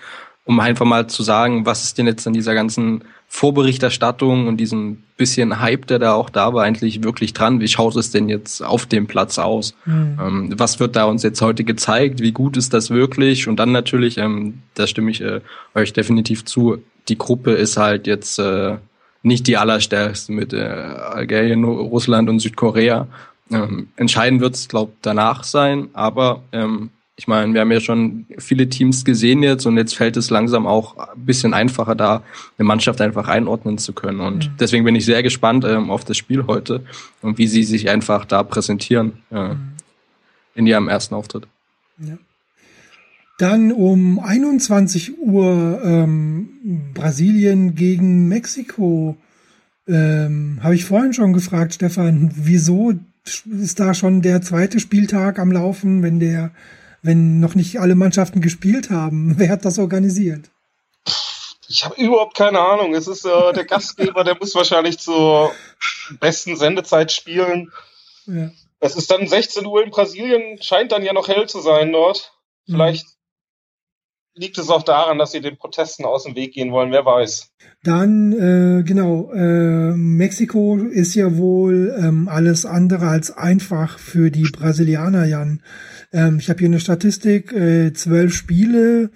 [0.44, 5.04] um einfach mal zu sagen, was ist denn jetzt an dieser ganzen Vorberichterstattung und diesem
[5.16, 7.62] bisschen Hype, der da auch da war, eigentlich wirklich dran?
[7.62, 9.74] Wie schaut es denn jetzt auf dem Platz aus?
[9.86, 10.20] Mhm.
[10.22, 12.22] Ähm, was wird da uns jetzt heute gezeigt?
[12.22, 13.48] Wie gut ist das wirklich?
[13.48, 15.42] Und dann natürlich, ähm, da stimme ich äh,
[15.76, 18.78] euch definitiv zu, die Gruppe ist halt jetzt äh,
[19.28, 23.08] nicht die allerstärkste mit äh, Algerien, Russland und Südkorea.
[23.52, 28.28] Ähm, entscheidend wird es, glaube danach sein, aber ähm, ich meine, wir haben ja schon
[28.38, 32.22] viele Teams gesehen jetzt und jetzt fällt es langsam auch ein bisschen einfacher da,
[32.58, 34.20] eine Mannschaft einfach einordnen zu können.
[34.20, 34.58] Und mhm.
[34.60, 36.86] deswegen bin ich sehr gespannt ähm, auf das Spiel heute
[37.24, 39.74] und wie sie sich einfach da präsentieren äh, mhm.
[40.54, 41.48] in ihrem ersten Auftritt.
[41.98, 42.18] Ja.
[43.38, 49.16] Dann um 21 Uhr ähm, Brasilien gegen Mexiko.
[49.88, 52.94] Ähm, Habe ich vorhin schon gefragt, Stefan, wieso
[53.46, 56.52] ist da schon der zweite Spieltag am Laufen, wenn der,
[57.04, 59.36] wenn noch nicht alle Mannschaften gespielt haben?
[59.38, 60.50] Wer hat das organisiert?
[61.70, 62.96] Ich habe überhaupt keine Ahnung.
[62.96, 65.54] Es ist äh, der Gastgeber, der muss wahrscheinlich zur
[66.20, 67.72] besten Sendezeit spielen.
[68.26, 68.50] Ja.
[68.80, 72.32] Es ist dann 16 Uhr in Brasilien, scheint dann ja noch hell zu sein dort.
[72.66, 72.74] Mhm.
[72.74, 73.17] Vielleicht
[74.38, 77.52] liegt es auch daran, dass sie den Protesten aus dem Weg gehen wollen, wer weiß.
[77.84, 84.44] Dann, äh, genau, äh, Mexiko ist ja wohl ähm, alles andere als einfach für die
[84.44, 85.62] Brasilianer, Jan.
[86.12, 89.12] Ähm, ich habe hier eine Statistik, äh, zwölf Spiele,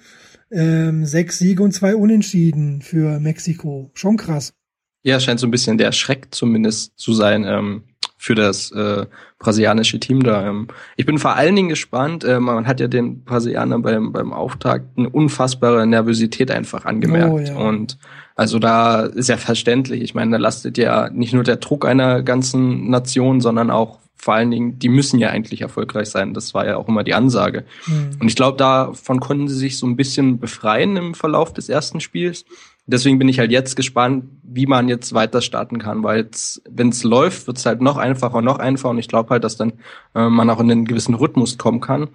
[0.50, 3.90] ähm, sechs Siege und zwei Unentschieden für Mexiko.
[3.94, 4.54] Schon krass.
[5.02, 7.44] Ja, scheint so ein bisschen der Schreck zumindest zu sein.
[7.44, 7.84] Ähm,
[8.22, 9.06] für das äh,
[9.40, 10.46] brasilianische Team da.
[10.46, 12.22] Ähm, ich bin vor allen Dingen gespannt.
[12.22, 17.32] Äh, man hat ja den Brasilianern beim, beim Auftakt eine unfassbare Nervosität einfach angemerkt.
[17.32, 17.56] Oh, ja.
[17.56, 17.98] Und
[18.36, 20.02] also da ist ja verständlich.
[20.02, 24.34] Ich meine, da lastet ja nicht nur der Druck einer ganzen Nation, sondern auch vor
[24.34, 26.32] allen Dingen, die müssen ja eigentlich erfolgreich sein.
[26.32, 27.64] Das war ja auch immer die Ansage.
[27.88, 28.18] Mhm.
[28.20, 31.98] Und ich glaube, davon konnten sie sich so ein bisschen befreien im Verlauf des ersten
[31.98, 32.44] Spiels.
[32.86, 36.88] Deswegen bin ich halt jetzt gespannt, wie man jetzt weiter starten kann, weil jetzt, wenn
[36.88, 39.74] es läuft, wird es halt noch einfacher, noch einfacher und ich glaube halt, dass dann
[40.14, 42.08] äh, man auch in einen gewissen Rhythmus kommen kann.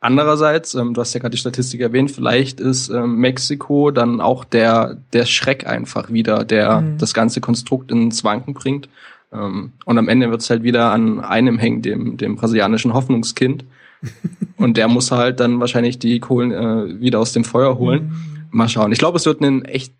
[0.00, 4.44] Andererseits, ähm, du hast ja gerade die Statistik erwähnt, vielleicht ist ähm, Mexiko dann auch
[4.44, 6.98] der, der Schreck einfach wieder, der mhm.
[6.98, 8.88] das ganze Konstrukt ins Wanken bringt.
[9.32, 13.64] Ähm, und am Ende wird es halt wieder an einem hängen, dem, dem brasilianischen Hoffnungskind.
[14.56, 18.08] und der muss halt dann wahrscheinlich die Kohlen äh, wieder aus dem Feuer holen.
[18.08, 18.92] Mhm mal schauen.
[18.92, 19.92] Ich glaube, es wird ein echt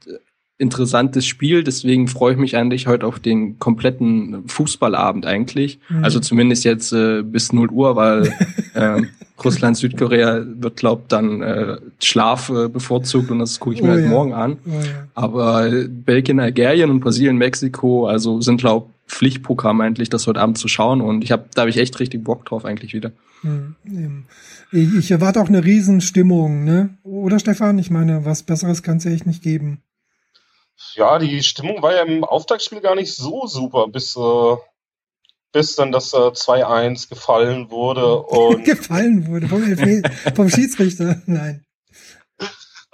[0.59, 5.79] interessantes Spiel, deswegen freue ich mich eigentlich heute auf den kompletten Fußballabend eigentlich.
[5.89, 6.05] Mhm.
[6.05, 8.33] Also zumindest jetzt äh, bis 0 Uhr, weil
[8.75, 9.03] äh,
[9.45, 13.93] Russland, Südkorea wird, glaubt, dann äh, Schlaf äh, bevorzugt und das gucke ich mir oh,
[13.93, 14.11] halt ja.
[14.11, 14.59] morgen an.
[14.67, 15.07] Oh, ja.
[15.15, 20.69] Aber Belgien, Algerien und Brasilien, Mexiko, also sind, glaub Pflichtprogramm eigentlich, das heute Abend zu
[20.69, 23.13] schauen und ich habe, da habe ich echt richtig Bock drauf eigentlich wieder.
[24.73, 26.99] Ich, ich erwarte auch eine Riesenstimmung, ne?
[27.03, 27.79] Oder Stefan?
[27.79, 29.83] Ich meine, was Besseres kann es ja echt nicht geben.
[30.95, 34.57] Ja, die Stimmung war ja im Auftaktspiel gar nicht so super, bis, äh,
[35.53, 38.23] bis dann das äh, 2-1 gefallen wurde.
[38.23, 39.63] Und gefallen wurde vom,
[40.35, 41.21] vom Schiedsrichter?
[41.27, 41.65] Nein.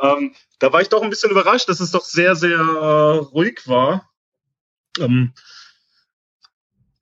[0.00, 3.62] Ähm, da war ich doch ein bisschen überrascht, dass es doch sehr, sehr äh, ruhig
[3.66, 4.10] war.
[4.98, 5.32] Ähm,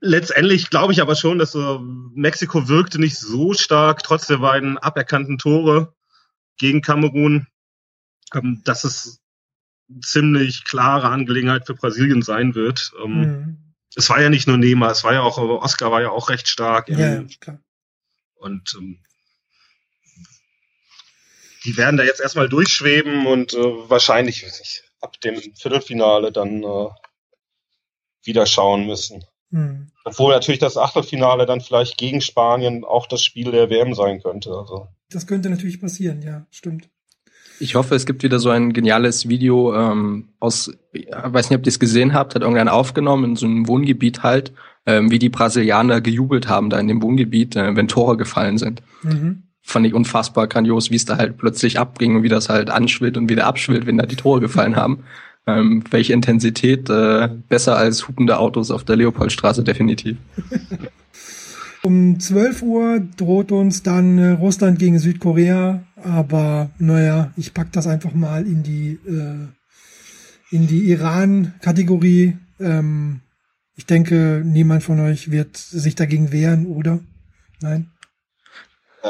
[0.05, 1.79] Letztendlich glaube ich aber schon, dass äh,
[2.15, 5.95] Mexiko wirkte nicht so stark, trotz der beiden aberkannten Tore
[6.59, 7.47] gegen Kamerun,
[8.35, 9.21] ähm, dass es
[10.01, 12.93] ziemlich klare Angelegenheit für Brasilien sein wird.
[13.01, 13.75] Ähm, mhm.
[13.95, 16.49] Es war ja nicht nur Neymar, es war ja auch, Oscar war ja auch recht
[16.49, 16.89] stark.
[16.89, 17.61] Ja, ja klar.
[18.35, 18.99] Und ähm,
[21.65, 26.89] die werden da jetzt erstmal durchschweben und äh, wahrscheinlich ich, ab dem Viertelfinale dann äh,
[28.25, 29.25] wieder schauen müssen.
[29.53, 29.89] Hm.
[30.05, 34.51] Obwohl natürlich das Achtelfinale dann vielleicht gegen Spanien auch das Spiel der WM sein könnte.
[34.51, 34.89] Also.
[35.11, 36.89] Das könnte natürlich passieren, ja, stimmt.
[37.61, 41.65] Ich hoffe, es gibt wieder so ein geniales Video ähm, aus, ich weiß nicht, ob
[41.65, 44.53] ihr es gesehen habt, hat irgendwann aufgenommen in so einem Wohngebiet halt,
[44.87, 48.83] ähm, wie die Brasilianer gejubelt haben da in dem Wohngebiet, äh, wenn Tore gefallen sind.
[49.03, 49.45] Mhm.
[49.61, 53.17] Fand ich unfassbar grandios, wie es da halt plötzlich abging und wie das halt anschwillt
[53.17, 55.05] und wieder abschwillt, wenn da die Tore gefallen haben.
[55.47, 60.17] Ähm, welche Intensität äh, besser als hupende Autos auf der Leopoldstraße definitiv.
[61.85, 67.89] Um 12 Uhr droht uns dann äh, Russland gegen Südkorea, aber naja, ich pack das
[67.89, 69.49] einfach mal in die äh,
[70.53, 72.37] in die Iran-Kategorie.
[72.61, 73.21] Ähm,
[73.75, 77.01] ich denke, niemand von euch wird sich dagegen wehren, oder?
[77.61, 77.91] Nein?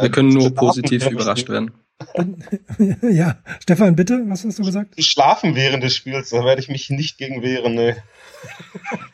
[0.00, 1.72] Wir können nur positiv überrascht werden.
[3.02, 4.94] ja, Stefan, bitte, was hast du gesagt?
[5.02, 8.02] Schlafen während des Spiels, da werde ich mich nicht gegen wehren, ne.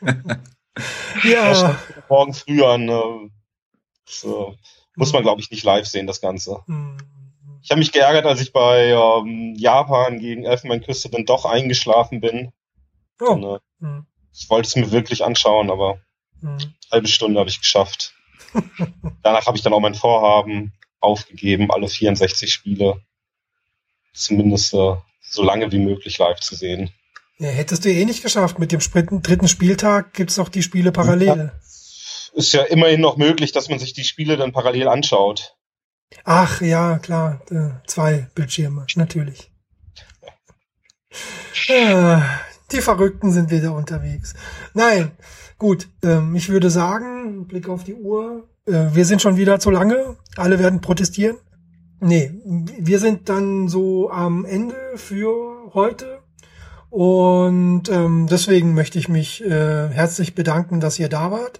[1.23, 1.79] ja.
[2.09, 3.29] Morgen früh an, ne.
[4.05, 4.55] So.
[4.95, 6.59] Muss man, glaube ich, nicht live sehen, das Ganze.
[6.67, 6.97] Mhm.
[7.61, 12.51] Ich habe mich geärgert, als ich bei ähm, Japan gegen Elfenbeinküste dann doch eingeschlafen bin.
[13.21, 13.59] Oh.
[13.81, 14.07] Äh, mhm.
[14.33, 15.99] Ich wollte es mir wirklich anschauen, aber
[16.41, 16.73] mhm.
[16.91, 18.13] halbe Stunde habe ich geschafft.
[19.23, 23.01] Danach habe ich dann auch mein Vorhaben aufgegeben, alle 64 Spiele
[24.13, 26.91] zumindest äh, so lange wie möglich live zu sehen.
[27.37, 28.59] Ja, hättest du eh nicht geschafft.
[28.59, 28.81] Mit dem
[29.21, 31.53] dritten Spieltag gibt's doch die Spiele parallel.
[32.33, 35.55] Ist ja immerhin noch möglich, dass man sich die Spiele dann parallel anschaut.
[36.25, 37.41] Ach ja, klar.
[37.49, 39.51] Äh, zwei Bildschirme, natürlich.
[41.67, 44.33] Ja, die Verrückten sind wieder unterwegs.
[44.73, 45.11] Nein,
[45.57, 45.87] gut.
[46.03, 50.17] Ähm, ich würde sagen, Blick auf die Uhr, äh, wir sind schon wieder zu lange,
[50.35, 51.37] alle werden protestieren.
[52.01, 52.31] Nee,
[52.79, 56.19] wir sind dann so am Ende für heute.
[56.89, 61.59] Und ähm, deswegen möchte ich mich äh, herzlich bedanken, dass ihr da wart.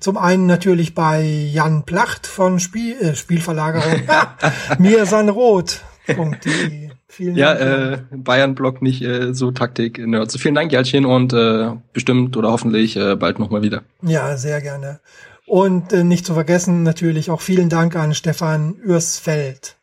[0.00, 4.02] Zum einen natürlich bei Jan Placht von Spiel, äh, Spielverlagerung
[4.78, 6.90] mir sanrot.de.
[7.08, 8.04] Vielen ja, Dank.
[8.12, 9.98] äh, Bayern-Blog nicht äh, so Taktik.
[9.98, 13.82] Also vielen Dank, Jalchen, und äh, bestimmt oder hoffentlich äh, bald nochmal wieder.
[14.02, 15.00] Ja, sehr gerne.
[15.46, 19.76] Und äh, nicht zu vergessen natürlich auch vielen Dank an Stefan Ürsfeld.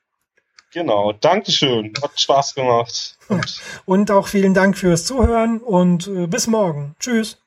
[0.73, 1.93] Genau, Dankeschön.
[2.01, 3.17] Hat Spaß gemacht.
[3.29, 6.95] Und, und auch vielen Dank fürs Zuhören und äh, bis morgen.
[6.99, 7.42] Tschüss.